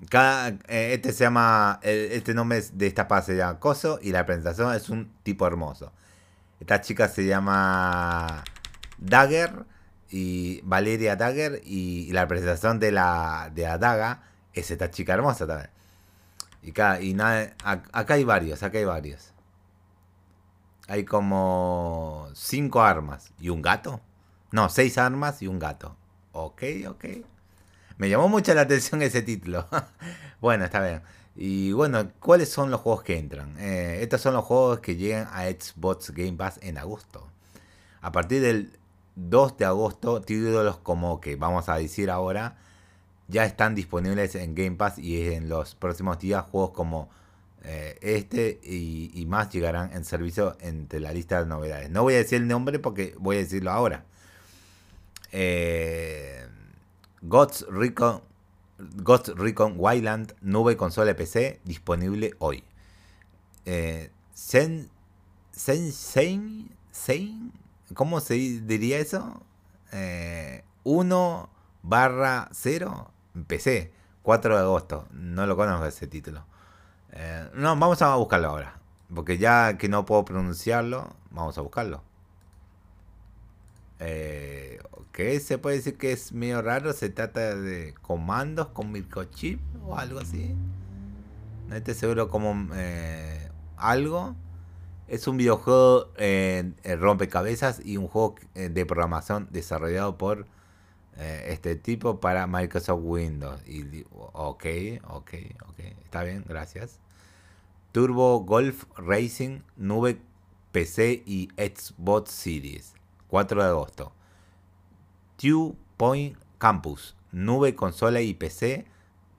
Cada, 0.08 0.48
eh, 0.68 0.94
este 0.94 1.12
se 1.12 1.24
llama, 1.24 1.78
este 1.82 2.34
nombre 2.34 2.62
de 2.72 2.86
esta 2.86 3.06
paz 3.06 3.26
se 3.26 3.36
llama 3.36 3.58
Coso 3.60 3.98
y 4.02 4.12
la 4.12 4.24
presentación 4.26 4.74
es 4.74 4.88
un 4.88 5.12
tipo 5.22 5.46
hermoso. 5.46 5.92
Esta 6.60 6.80
chica 6.80 7.08
se 7.08 7.26
llama 7.26 8.44
Dagger 8.98 9.64
y 10.10 10.60
Valeria 10.62 11.16
Dagger 11.16 11.60
y, 11.64 12.12
la 12.12 12.26
presentación 12.28 12.78
de 12.80 12.92
la, 12.92 13.50
de 13.54 13.62
la 13.62 13.78
daga 13.78 14.22
es 14.54 14.70
esta 14.70 14.90
chica 14.90 15.14
hermosa 15.14 15.46
también. 15.46 15.70
Y, 16.62 16.70
acá, 16.70 17.00
y 17.00 17.14
nada, 17.14 17.54
acá 17.64 18.14
hay 18.14 18.24
varios, 18.24 18.62
acá 18.62 18.78
hay 18.78 18.84
varios. 18.84 19.32
Hay 20.90 21.04
como 21.04 22.26
cinco 22.35 22.82
armas 22.82 23.32
y 23.38 23.49
un 23.49 23.62
gato. 23.62 24.00
No, 24.50 24.68
seis 24.68 24.99
armas 24.99 25.40
y 25.40 25.47
un 25.47 25.61
gato. 25.61 25.94
Ok, 26.32 26.64
ok. 26.88 27.04
Me 27.97 28.09
llamó 28.09 28.28
mucho 28.28 28.52
la 28.54 28.62
atención 28.62 29.00
ese 29.00 29.23
título. 29.23 29.68
bueno, 30.40 30.64
está 30.64 30.82
bien. 30.82 31.02
Y 31.37 31.70
bueno, 31.70 32.11
¿cuáles 32.18 32.49
son 32.49 32.73
los 32.73 32.80
juegos 32.80 33.04
que 33.04 33.16
entran? 33.16 33.54
Eh, 33.61 34.00
estos 34.02 34.20
son 34.20 34.35
los 34.35 34.44
juegos 34.44 34.80
que 34.80 34.97
llegan 34.97 35.28
a 35.32 35.44
Xbox 35.44 36.11
Game 36.11 36.32
Pass 36.32 36.59
en 36.61 36.76
agosto. 36.76 37.30
A 38.00 38.11
partir 38.11 38.42
del 38.42 38.76
2 39.14 39.59
de 39.59 39.66
agosto, 39.66 40.20
títulos 40.23 40.78
como 40.78 41.20
que 41.20 41.37
vamos 41.37 41.68
a 41.68 41.76
decir 41.76 42.11
ahora, 42.11 42.56
ya 43.28 43.44
están 43.44 43.76
disponibles 43.76 44.35
en 44.35 44.56
Game 44.56 44.75
Pass 44.75 44.99
y 44.99 45.35
en 45.35 45.49
los 45.49 45.76
próximos 45.76 46.18
días 46.18 46.44
juegos 46.50 46.73
como 46.73 47.11
eh, 47.62 47.98
este 48.00 48.60
y, 48.62 49.24
más 49.26 49.50
llegarán 49.50 49.92
en 49.92 50.04
servicio 50.04 50.56
entre 50.60 51.00
la 51.00 51.12
lista 51.12 51.40
de 51.40 51.46
novedades. 51.46 51.90
No 51.90 52.02
voy 52.02 52.14
a 52.14 52.18
decir 52.18 52.40
el 52.40 52.48
nombre 52.48 52.78
porque 52.78 53.14
voy 53.18 53.36
a 53.36 53.40
decirlo 53.40 53.70
ahora. 53.70 54.04
Eh, 55.32 56.46
Ghost 57.22 57.62
Recon, 57.68 58.22
Ghost 58.78 59.28
Recon 59.28 59.74
Wildland, 59.76 60.34
nube 60.40 60.76
consola 60.76 61.14
PC, 61.14 61.60
disponible 61.64 62.34
hoy. 62.38 62.64
Eh, 63.66 64.10
Sen, 64.32 64.88
Sen, 65.52 66.70
¿cómo 67.94 68.20
se 68.20 68.34
diría 68.34 68.98
eso? 68.98 69.42
Eh, 69.92 70.64
1 70.84 71.50
barra 71.82 72.48
0, 72.52 73.10
PC, 73.46 73.92
4 74.22 74.56
de 74.56 74.62
agosto. 74.62 75.06
No 75.12 75.46
lo 75.46 75.56
conozco 75.56 75.86
ese 75.86 76.06
título. 76.06 76.44
Eh, 77.12 77.50
no, 77.54 77.76
vamos 77.76 78.02
a 78.02 78.14
buscarlo 78.16 78.48
ahora. 78.48 78.80
Porque 79.14 79.38
ya 79.38 79.76
que 79.78 79.88
no 79.88 80.04
puedo 80.04 80.24
pronunciarlo, 80.24 81.14
vamos 81.30 81.58
a 81.58 81.60
buscarlo. 81.60 82.02
Eh, 83.98 84.80
se 85.40 85.58
puede 85.58 85.76
decir 85.76 85.98
que 85.98 86.12
es 86.12 86.32
medio 86.32 86.62
raro. 86.62 86.92
Se 86.92 87.10
trata 87.10 87.54
de 87.54 87.94
comandos 88.00 88.68
con 88.68 88.90
microchip 88.90 89.60
o 89.84 89.96
algo 89.96 90.20
así. 90.20 90.54
No 91.68 91.76
estoy 91.76 91.94
seguro 91.94 92.28
como 92.28 92.74
eh, 92.74 93.50
algo. 93.76 94.34
Es 95.08 95.26
un 95.26 95.36
videojuego 95.36 96.12
eh, 96.16 96.72
rompecabezas 96.98 97.84
y 97.84 97.96
un 97.96 98.08
juego 98.08 98.36
eh, 98.54 98.68
de 98.68 98.86
programación 98.86 99.48
desarrollado 99.50 100.16
por 100.16 100.46
este 101.20 101.76
tipo 101.76 102.20
para 102.20 102.46
Microsoft 102.46 103.00
Windows. 103.02 103.60
Y, 103.66 104.04
ok, 104.12 104.64
ok, 105.08 105.32
ok. 105.68 105.78
Está 106.04 106.22
bien, 106.22 106.44
gracias. 106.46 106.98
Turbo 107.92 108.40
Golf 108.40 108.84
Racing, 108.96 109.60
nube 109.76 110.20
PC 110.72 111.22
y 111.26 111.48
Xbox 111.56 112.30
Series. 112.30 112.94
4 113.28 113.62
de 113.62 113.68
agosto. 113.68 114.12
Two 115.36 115.76
Point 115.96 116.36
Campus, 116.58 117.16
nube, 117.32 117.74
consola 117.74 118.20
y 118.20 118.34
PC, 118.34 118.84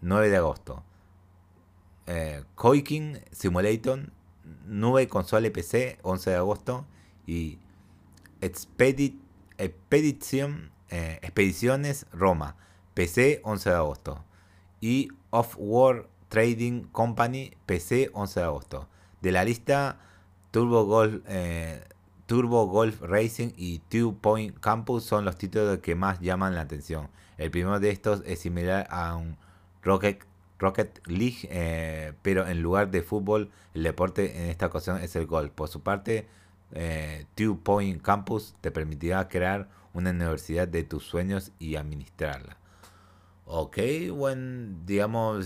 9 0.02 0.30
de 0.30 0.38
agosto. 0.38 0.84
Eh, 2.08 2.44
Simulator, 3.32 4.12
nube, 4.66 5.08
consola 5.08 5.48
y 5.48 5.52
PC, 5.52 6.00
11 6.02 6.30
de 6.32 6.36
agosto. 6.36 6.86
Y 7.28 7.60
Expedition, 8.42 9.22
eh, 10.92 11.20
Expediciones 11.22 12.06
Roma, 12.12 12.58
PC, 12.94 13.40
11 13.44 13.70
de 13.70 13.76
agosto. 13.76 14.24
Y 14.82 15.08
Off-World 15.30 16.08
Trading 16.28 16.84
Company, 16.92 17.54
PC, 17.66 18.12
11 18.14 18.40
de 18.40 18.46
agosto. 18.46 18.88
De 19.22 19.32
la 19.32 19.46
lista, 19.46 20.00
Turbo 20.52 20.86
Golf, 20.86 21.24
eh, 21.28 21.84
Turbo 22.26 22.68
Golf 22.68 23.02
Racing 23.02 23.52
y 23.56 23.80
Two 23.80 24.18
Point 24.20 24.60
Campus 24.60 25.04
son 25.06 25.24
los 25.24 25.38
títulos 25.38 25.80
que 25.80 25.96
más 25.96 26.20
llaman 26.20 26.56
la 26.56 26.62
atención. 26.62 27.08
El 27.38 27.52
primero 27.52 27.80
de 27.80 27.90
estos 27.90 28.22
es 28.26 28.40
similar 28.40 28.88
a 28.90 29.16
un 29.16 29.38
Rocket, 29.84 30.26
League, 31.08 31.48
eh, 31.50 32.14
pero 32.22 32.48
en 32.48 32.62
lugar 32.62 32.92
de 32.92 33.02
fútbol, 33.02 33.50
el 33.74 33.84
deporte 33.84 34.44
en 34.44 34.50
esta 34.50 34.68
ocasión 34.68 35.02
es 35.02 35.16
el 35.16 35.26
golf. 35.26 35.52
Por 35.52 35.70
su 35.70 35.82
parte, 35.82 36.28
Two 37.36 37.60
Point 37.64 38.02
Campus 38.02 38.56
te 38.62 38.72
permitirá 38.72 39.28
crear 39.28 39.68
una 39.94 40.12
universidad 40.12 40.68
de 40.68 40.84
tus 40.84 41.04
sueños 41.04 41.52
y 41.60 41.76
administrarla. 41.76 42.58
Ok, 43.46 43.78
bueno, 44.14 44.78
digamos, 44.86 45.46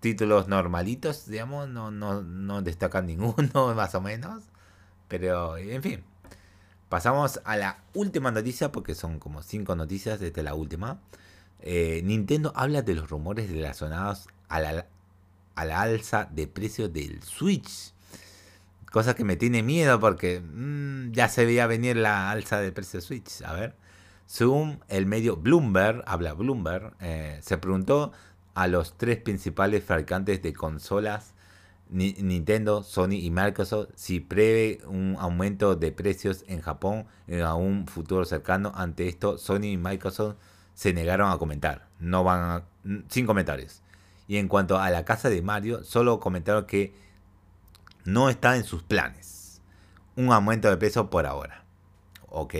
títulos 0.00 0.48
normalitos, 0.48 1.26
digamos, 1.26 1.68
no, 1.68 1.90
no, 1.90 2.22
no 2.22 2.62
destacan 2.62 3.06
ninguno, 3.08 3.74
más 3.74 3.94
o 3.94 4.00
menos. 4.00 4.44
Pero, 5.08 5.56
en 5.56 5.82
fin. 5.82 6.04
Pasamos 6.88 7.40
a 7.44 7.56
la 7.56 7.82
última 7.94 8.30
noticia, 8.30 8.70
porque 8.70 8.94
son 8.94 9.18
como 9.18 9.42
cinco 9.42 9.74
noticias 9.74 10.20
desde 10.20 10.42
la 10.42 10.54
última. 10.54 11.00
Eh, 11.60 12.00
Nintendo 12.04 12.52
habla 12.54 12.82
de 12.82 12.94
los 12.94 13.10
rumores 13.10 13.50
relacionados 13.50 14.28
a 14.48 14.60
la, 14.60 14.86
a 15.56 15.64
la 15.64 15.80
alza 15.82 16.28
de 16.30 16.46
precio 16.46 16.88
del 16.88 17.22
Switch. 17.22 17.92
Cosa 18.90 19.14
que 19.14 19.24
me 19.24 19.36
tiene 19.36 19.62
miedo 19.62 20.00
porque 20.00 20.40
mm, 20.40 21.12
ya 21.12 21.28
se 21.28 21.44
veía 21.44 21.66
venir 21.66 21.96
la 21.96 22.30
alza 22.30 22.60
de 22.60 22.72
precio 22.72 23.00
del 23.00 23.06
Switch. 23.06 23.42
A 23.42 23.52
ver. 23.52 23.76
Según 24.26 24.80
el 24.88 25.06
medio 25.06 25.36
Bloomberg, 25.36 26.02
habla 26.06 26.32
Bloomberg, 26.32 26.94
eh, 27.00 27.38
se 27.42 27.58
preguntó 27.58 28.12
a 28.54 28.66
los 28.66 28.96
tres 28.98 29.18
principales 29.18 29.84
fabricantes 29.84 30.42
de 30.42 30.52
consolas 30.52 31.36
Nintendo, 31.88 32.82
Sony 32.82 33.12
y 33.12 33.30
Microsoft 33.30 33.90
si 33.94 34.20
prevé 34.20 34.80
un 34.86 35.16
aumento 35.18 35.76
de 35.76 35.92
precios 35.92 36.44
en 36.48 36.60
Japón 36.60 37.06
en 37.28 37.46
un 37.46 37.86
futuro 37.86 38.24
cercano. 38.24 38.72
Ante 38.74 39.08
esto, 39.08 39.38
Sony 39.38 39.66
y 39.66 39.76
Microsoft 39.76 40.36
se 40.74 40.92
negaron 40.92 41.30
a 41.30 41.38
comentar. 41.38 41.88
No 42.00 42.24
van 42.24 42.40
a, 42.50 42.64
sin 43.08 43.26
comentarios. 43.26 43.82
Y 44.28 44.38
en 44.38 44.48
cuanto 44.48 44.78
a 44.78 44.90
la 44.90 45.04
casa 45.04 45.30
de 45.30 45.42
Mario, 45.42 45.84
solo 45.84 46.18
comentaron 46.18 46.66
que 46.66 46.92
no 48.06 48.30
está 48.30 48.56
en 48.56 48.64
sus 48.64 48.82
planes. 48.82 49.60
Un 50.14 50.32
aumento 50.32 50.70
de 50.70 50.76
peso 50.76 51.10
por 51.10 51.26
ahora. 51.26 51.64
Ok. 52.28 52.54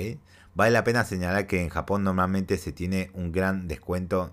Vale 0.54 0.72
la 0.72 0.84
pena 0.84 1.04
señalar 1.04 1.46
que 1.46 1.62
en 1.62 1.68
Japón 1.68 2.02
normalmente 2.02 2.58
se 2.58 2.72
tiene 2.72 3.10
un 3.14 3.30
gran 3.30 3.68
descuento 3.68 4.32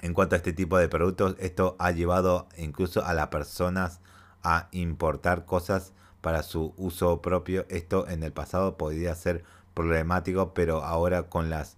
en 0.00 0.14
cuanto 0.14 0.34
a 0.34 0.38
este 0.38 0.52
tipo 0.52 0.78
de 0.78 0.88
productos. 0.88 1.34
Esto 1.40 1.76
ha 1.78 1.90
llevado 1.90 2.48
incluso 2.56 3.04
a 3.04 3.12
las 3.12 3.28
personas 3.28 4.00
a 4.42 4.68
importar 4.70 5.44
cosas 5.44 5.92
para 6.20 6.42
su 6.42 6.74
uso 6.76 7.20
propio. 7.20 7.66
Esto 7.68 8.08
en 8.08 8.22
el 8.22 8.32
pasado 8.32 8.76
podría 8.76 9.14
ser 9.14 9.44
problemático, 9.74 10.54
pero 10.54 10.84
ahora 10.84 11.24
con 11.24 11.50
las 11.50 11.76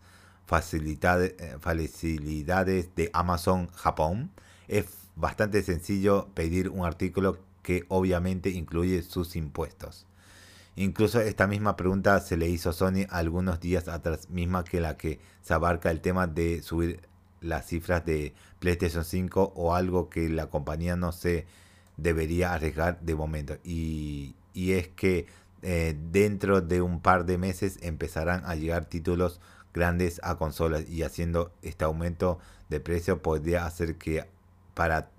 eh, 0.50 1.56
facilidades 1.60 2.94
de 2.96 3.10
Amazon 3.12 3.68
Japón 3.68 4.30
es 4.68 4.86
bastante 5.16 5.62
sencillo 5.62 6.28
pedir 6.34 6.68
un 6.68 6.84
artículo 6.84 7.38
que 7.62 7.84
obviamente 7.88 8.50
incluye 8.50 9.02
sus 9.02 9.36
impuestos. 9.36 10.06
Incluso 10.76 11.20
esta 11.20 11.46
misma 11.46 11.76
pregunta 11.76 12.20
se 12.20 12.36
le 12.36 12.48
hizo 12.48 12.70
a 12.70 12.72
Sony 12.72 13.06
algunos 13.10 13.60
días 13.60 13.88
atrás, 13.88 14.30
misma 14.30 14.64
que 14.64 14.80
la 14.80 14.96
que 14.96 15.20
se 15.42 15.52
abarca 15.52 15.90
el 15.90 16.00
tema 16.00 16.26
de 16.26 16.62
subir 16.62 17.00
las 17.40 17.66
cifras 17.66 18.04
de 18.04 18.34
PlayStation 18.60 19.04
5 19.04 19.52
o 19.56 19.74
algo 19.74 20.08
que 20.08 20.28
la 20.28 20.48
compañía 20.48 20.96
no 20.96 21.12
se 21.12 21.46
debería 21.96 22.54
arriesgar 22.54 23.00
de 23.00 23.14
momento. 23.14 23.58
Y, 23.64 24.34
es 24.54 24.88
que 24.88 25.26
eh, 25.62 25.96
dentro 26.10 26.60
de 26.60 26.80
un 26.82 27.00
par 27.00 27.24
de 27.24 27.38
meses 27.38 27.78
empezarán 27.82 28.42
a 28.44 28.54
llegar 28.54 28.84
títulos 28.86 29.40
grandes 29.72 30.20
a 30.22 30.36
consolas 30.36 30.88
y 30.88 31.02
haciendo 31.02 31.52
este 31.62 31.84
aumento 31.84 32.38
de 32.68 32.80
precio 32.80 33.22
podría 33.22 33.66
hacer 33.66 33.96
que 33.96 34.26
para 34.74 35.10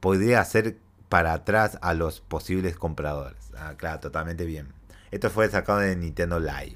podría 0.00 0.40
hacer 0.40 0.78
para 1.14 1.32
atrás 1.32 1.78
a 1.80 1.94
los 1.94 2.20
posibles 2.20 2.74
compradores. 2.74 3.52
Ah, 3.56 3.74
claro, 3.76 4.00
totalmente 4.00 4.44
bien. 4.46 4.66
Esto 5.12 5.30
fue 5.30 5.48
sacado 5.48 5.78
de 5.78 5.94
Nintendo 5.94 6.40
Live. 6.40 6.74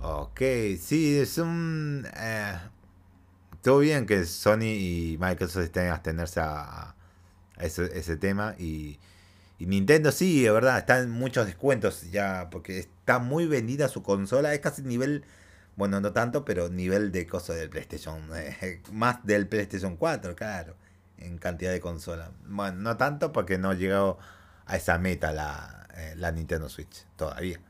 Ok, 0.00 0.40
sí, 0.80 1.18
es 1.18 1.36
un... 1.36 2.08
Eh, 2.16 2.58
todo 3.60 3.80
bien 3.80 4.06
que 4.06 4.24
Sony 4.24 4.62
y 4.62 5.18
Microsoft 5.20 5.64
estén 5.64 5.88
a 5.88 5.92
abstenerse 5.92 6.40
a, 6.40 6.94
ese, 7.58 8.16
tema 8.16 8.54
y, 8.58 8.98
Nintendo 9.58 10.10
sí, 10.10 10.42
de 10.44 10.50
verdad, 10.50 10.78
está 10.78 10.98
en 11.00 11.10
muchos 11.10 11.44
descuentos 11.44 12.10
ya 12.10 12.48
porque 12.50 12.78
está 12.78 13.18
muy 13.18 13.46
vendida 13.46 13.88
su 13.88 14.02
consola, 14.02 14.54
es 14.54 14.60
casi 14.60 14.80
nivel, 14.80 15.26
bueno, 15.76 16.00
no 16.00 16.14
tanto, 16.14 16.46
pero 16.46 16.70
nivel 16.70 17.12
de 17.12 17.26
cosa 17.26 17.52
del 17.52 17.68
PlayStation, 17.68 18.22
eh, 18.34 18.80
más 18.90 19.22
del 19.26 19.48
PlayStation 19.48 19.98
4, 19.98 20.34
claro, 20.34 20.76
en 21.26 21.38
cantidad 21.38 21.72
de 21.72 21.80
consola. 21.80 22.32
Bueno, 22.46 22.78
no 22.80 22.96
tanto 22.96 23.32
porque 23.32 23.58
no 23.58 23.70
ha 23.70 23.74
llegado 23.74 24.18
a 24.66 24.76
esa 24.76 24.98
meta 24.98 25.32
la, 25.32 25.88
eh, 25.96 26.14
la 26.16 26.32
Nintendo 26.32 26.68
Switch 26.68 27.06
todavía. 27.16 27.60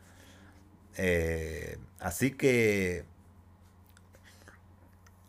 Eh, 0.96 1.78
así 2.00 2.32
que 2.32 3.06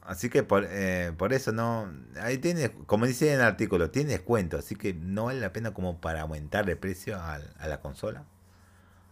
Así 0.05 0.29
que 0.29 0.43
por, 0.43 0.65
eh, 0.69 1.13
por 1.17 1.33
eso 1.33 1.51
no. 1.51 1.89
Ahí 2.21 2.37
tiene, 2.37 2.71
como 2.71 3.05
dice 3.05 3.29
en 3.29 3.35
el 3.35 3.45
artículo, 3.45 3.89
tiene 3.89 4.11
descuento. 4.11 4.57
Así 4.57 4.75
que 4.75 4.93
no 4.93 5.25
vale 5.25 5.39
la 5.39 5.53
pena 5.53 5.73
como 5.73 6.01
para 6.01 6.21
aumentar 6.21 6.69
el 6.69 6.77
precio 6.77 7.17
a, 7.19 7.39
la 7.39 7.79
consola. 7.79 8.25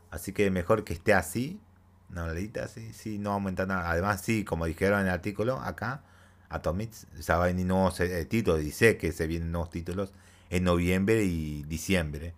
Así 0.10 0.34
que 0.34 0.52
mejor 0.52 0.84
que 0.84 0.94
esté 0.94 1.14
así. 1.14 1.62
No, 2.10 2.26
así, 2.26 2.94
sí, 2.94 3.20
no 3.20 3.32
aumenta 3.32 3.66
nada. 3.66 3.90
Además, 3.90 4.22
sí, 4.22 4.44
como 4.44 4.66
dijeron 4.66 5.00
en 5.02 5.08
el 5.08 5.14
artículo, 5.14 5.62
acá, 5.62 6.04
Atomics, 6.52 7.08
ya 7.20 7.38
va 7.38 7.46
a 7.46 7.48
venir 7.48 7.66
nuevos 7.66 8.00
eh, 8.00 8.26
títulos. 8.26 8.60
Dice 8.60 8.98
que 8.98 9.12
se 9.12 9.28
vienen 9.28 9.52
nuevos 9.52 9.70
títulos 9.70 10.14
en 10.50 10.64
noviembre 10.66 11.24
y 11.24 11.64
diciembre. 11.64 12.34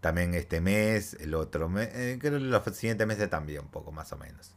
También 0.00 0.34
este 0.34 0.60
mes, 0.60 1.14
el 1.20 1.34
otro 1.34 1.68
mes, 1.68 1.88
eh, 1.92 2.18
creo 2.20 2.38
que 2.38 2.44
los 2.44 2.76
siguientes 2.76 3.06
meses 3.06 3.28
también, 3.28 3.60
un 3.60 3.68
poco 3.68 3.92
más 3.92 4.12
o 4.12 4.16
menos. 4.16 4.54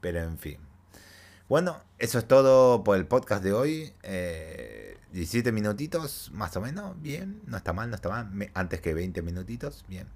Pero 0.00 0.20
en 0.20 0.38
fin. 0.38 0.58
Bueno, 1.48 1.82
eso 1.98 2.18
es 2.18 2.28
todo 2.28 2.84
por 2.84 2.96
el 2.96 3.06
podcast 3.06 3.42
de 3.42 3.52
hoy. 3.52 3.92
17 5.12 5.48
eh, 5.48 5.52
minutitos, 5.52 6.30
más 6.32 6.56
o 6.56 6.60
menos, 6.60 7.00
bien. 7.00 7.42
No 7.46 7.56
está 7.56 7.72
mal, 7.72 7.90
no 7.90 7.96
está 7.96 8.08
mal. 8.10 8.50
antes 8.54 8.80
que 8.80 8.94
20 8.94 9.22
minutitos, 9.22 9.84
bien. 9.88 10.06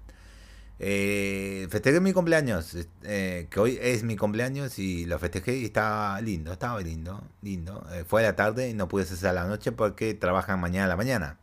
Eh, 0.79 1.67
festejé 1.69 1.99
mi 2.01 2.13
cumpleaños, 2.13 2.75
eh, 3.03 3.47
que 3.49 3.59
hoy 3.59 3.79
es 3.81 4.03
mi 4.03 4.17
cumpleaños 4.17 4.79
y 4.79 5.05
lo 5.05 5.17
festejé 5.19 5.57
y 5.57 5.65
estaba 5.65 6.19
lindo, 6.21 6.51
estaba 6.53 6.79
lindo, 6.81 7.23
lindo. 7.41 7.87
Eh, 7.93 8.03
fue 8.05 8.21
a 8.21 8.27
la 8.27 8.35
tarde 8.35 8.69
y 8.69 8.73
no 8.73 8.87
pude 8.87 9.03
hacer 9.03 9.29
a 9.29 9.33
la 9.33 9.45
noche 9.45 9.71
porque 9.71 10.13
trabajan 10.13 10.59
mañana 10.59 10.85
a 10.85 10.89
la 10.89 10.97
mañana. 10.97 11.37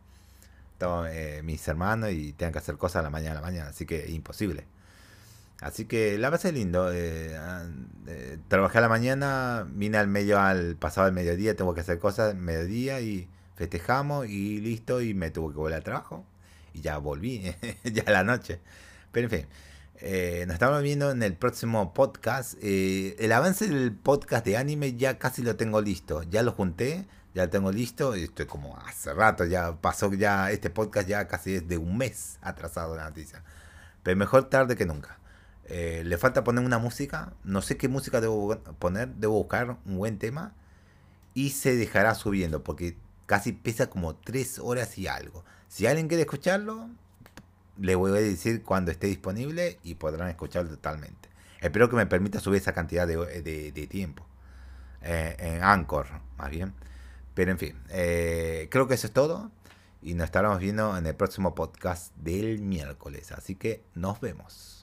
Estaban 0.73 1.11
mis 1.45 1.67
hermanos 1.67 2.11
y 2.11 2.33
tengan 2.33 2.53
que 2.53 2.59
hacer 2.59 2.77
cosas 2.77 3.01
a 3.01 3.03
la 3.03 3.09
mañana 3.11 3.33
a 3.33 3.41
la 3.41 3.47
mañana, 3.47 3.69
así 3.69 3.85
que 3.85 4.09
imposible. 4.09 4.65
Así 5.61 5.85
que 5.85 6.17
la 6.17 6.31
pasé 6.31 6.51
lindo. 6.51 6.91
Eh, 6.91 7.37
eh, 8.07 8.37
trabajé 8.47 8.79
a 8.79 8.81
la 8.81 8.89
mañana, 8.89 9.67
vine 9.69 9.97
al 9.99 10.07
medio 10.07 10.39
al 10.39 10.75
pasado 10.75 11.07
el 11.07 11.13
mediodía, 11.13 11.55
tengo 11.55 11.73
que 11.75 11.81
hacer 11.81 11.99
cosas 11.99 12.35
mediodía 12.35 12.99
y 12.99 13.29
festejamos 13.55 14.27
y 14.27 14.59
listo 14.59 15.01
y 15.01 15.13
me 15.13 15.29
tuve 15.29 15.53
que 15.53 15.59
volver 15.59 15.75
al 15.75 15.83
trabajo 15.83 16.25
y 16.73 16.81
ya 16.81 16.97
volví, 16.97 17.55
ya 17.83 18.03
a 18.07 18.11
la 18.11 18.23
noche. 18.23 18.59
Pero 19.11 19.25
en 19.27 19.31
fin, 19.31 19.47
eh, 19.95 20.45
nos 20.47 20.55
estamos 20.55 20.81
viendo 20.81 21.11
en 21.11 21.21
el 21.23 21.35
próximo 21.35 21.93
podcast. 21.93 22.55
el 22.61 23.31
avance 23.31 23.67
del 23.67 23.93
podcast 23.93 24.45
de 24.45 24.57
anime 24.57 24.95
ya 24.95 25.17
casi 25.17 25.41
lo 25.41 25.55
tengo 25.55 25.81
listo, 25.81 26.23
ya 26.23 26.43
lo 26.43 26.51
junté, 26.53 27.05
ya 27.33 27.43
lo 27.45 27.49
tengo 27.49 27.71
listo. 27.71 28.13
Estoy 28.13 28.45
como 28.45 28.77
hace 28.77 29.13
rato, 29.13 29.45
ya 29.45 29.75
pasó 29.81 30.13
ya 30.13 30.51
este 30.51 30.69
podcast 30.69 31.07
ya 31.07 31.27
casi 31.27 31.55
es 31.55 31.67
de 31.67 31.77
un 31.77 31.97
mes 31.97 32.37
atrasado 32.41 32.95
la 32.95 33.05
noticia. 33.05 33.43
Pero 34.03 34.17
mejor 34.17 34.49
tarde 34.49 34.75
que 34.75 34.85
nunca. 34.85 35.19
Eh, 35.65 36.03
le 36.05 36.17
falta 36.17 36.43
poner 36.43 36.65
una 36.65 36.79
música. 36.79 37.33
No 37.43 37.61
sé 37.61 37.77
qué 37.77 37.87
música 37.87 38.21
debo 38.21 38.57
poner. 38.79 39.09
Debo 39.15 39.35
buscar 39.35 39.77
un 39.85 39.97
buen 39.97 40.17
tema. 40.17 40.53
Y 41.33 41.51
se 41.51 41.75
dejará 41.75 42.15
subiendo. 42.15 42.63
Porque 42.63 42.97
casi 43.25 43.53
pesa 43.53 43.89
como 43.89 44.15
3 44.15 44.59
horas 44.59 44.97
y 44.97 45.07
algo. 45.07 45.43
Si 45.67 45.87
alguien 45.87 46.07
quiere 46.07 46.23
escucharlo, 46.23 46.89
le 47.77 47.95
voy 47.95 48.11
a 48.11 48.15
decir 48.15 48.63
cuando 48.63 48.91
esté 48.91 49.07
disponible. 49.07 49.79
Y 49.83 49.95
podrán 49.95 50.29
escucharlo 50.29 50.69
totalmente. 50.69 51.29
Espero 51.59 51.89
que 51.89 51.95
me 51.95 52.05
permita 52.05 52.39
subir 52.39 52.61
esa 52.61 52.73
cantidad 52.73 53.07
de, 53.07 53.87
tiempo. 53.89 54.25
Eh, 55.01 55.35
en 55.39 55.63
Anchor, 55.63 56.07
más 56.37 56.49
bien. 56.49 56.73
Pero 57.33 57.51
en 57.51 57.59
fin. 57.59 57.75
Eh, 57.89 58.67
creo 58.71 58.87
que 58.87 58.95
eso 58.95 59.07
es 59.07 59.13
todo. 59.13 59.51
Y 60.01 60.15
nos 60.15 60.25
estaremos 60.25 60.59
viendo 60.59 60.97
en 60.97 61.05
el 61.05 61.15
próximo 61.15 61.53
podcast 61.53 62.15
del 62.15 62.59
miércoles. 62.61 63.31
Así 63.31 63.55
que 63.55 63.83
nos 63.93 64.19
vemos. 64.19 64.80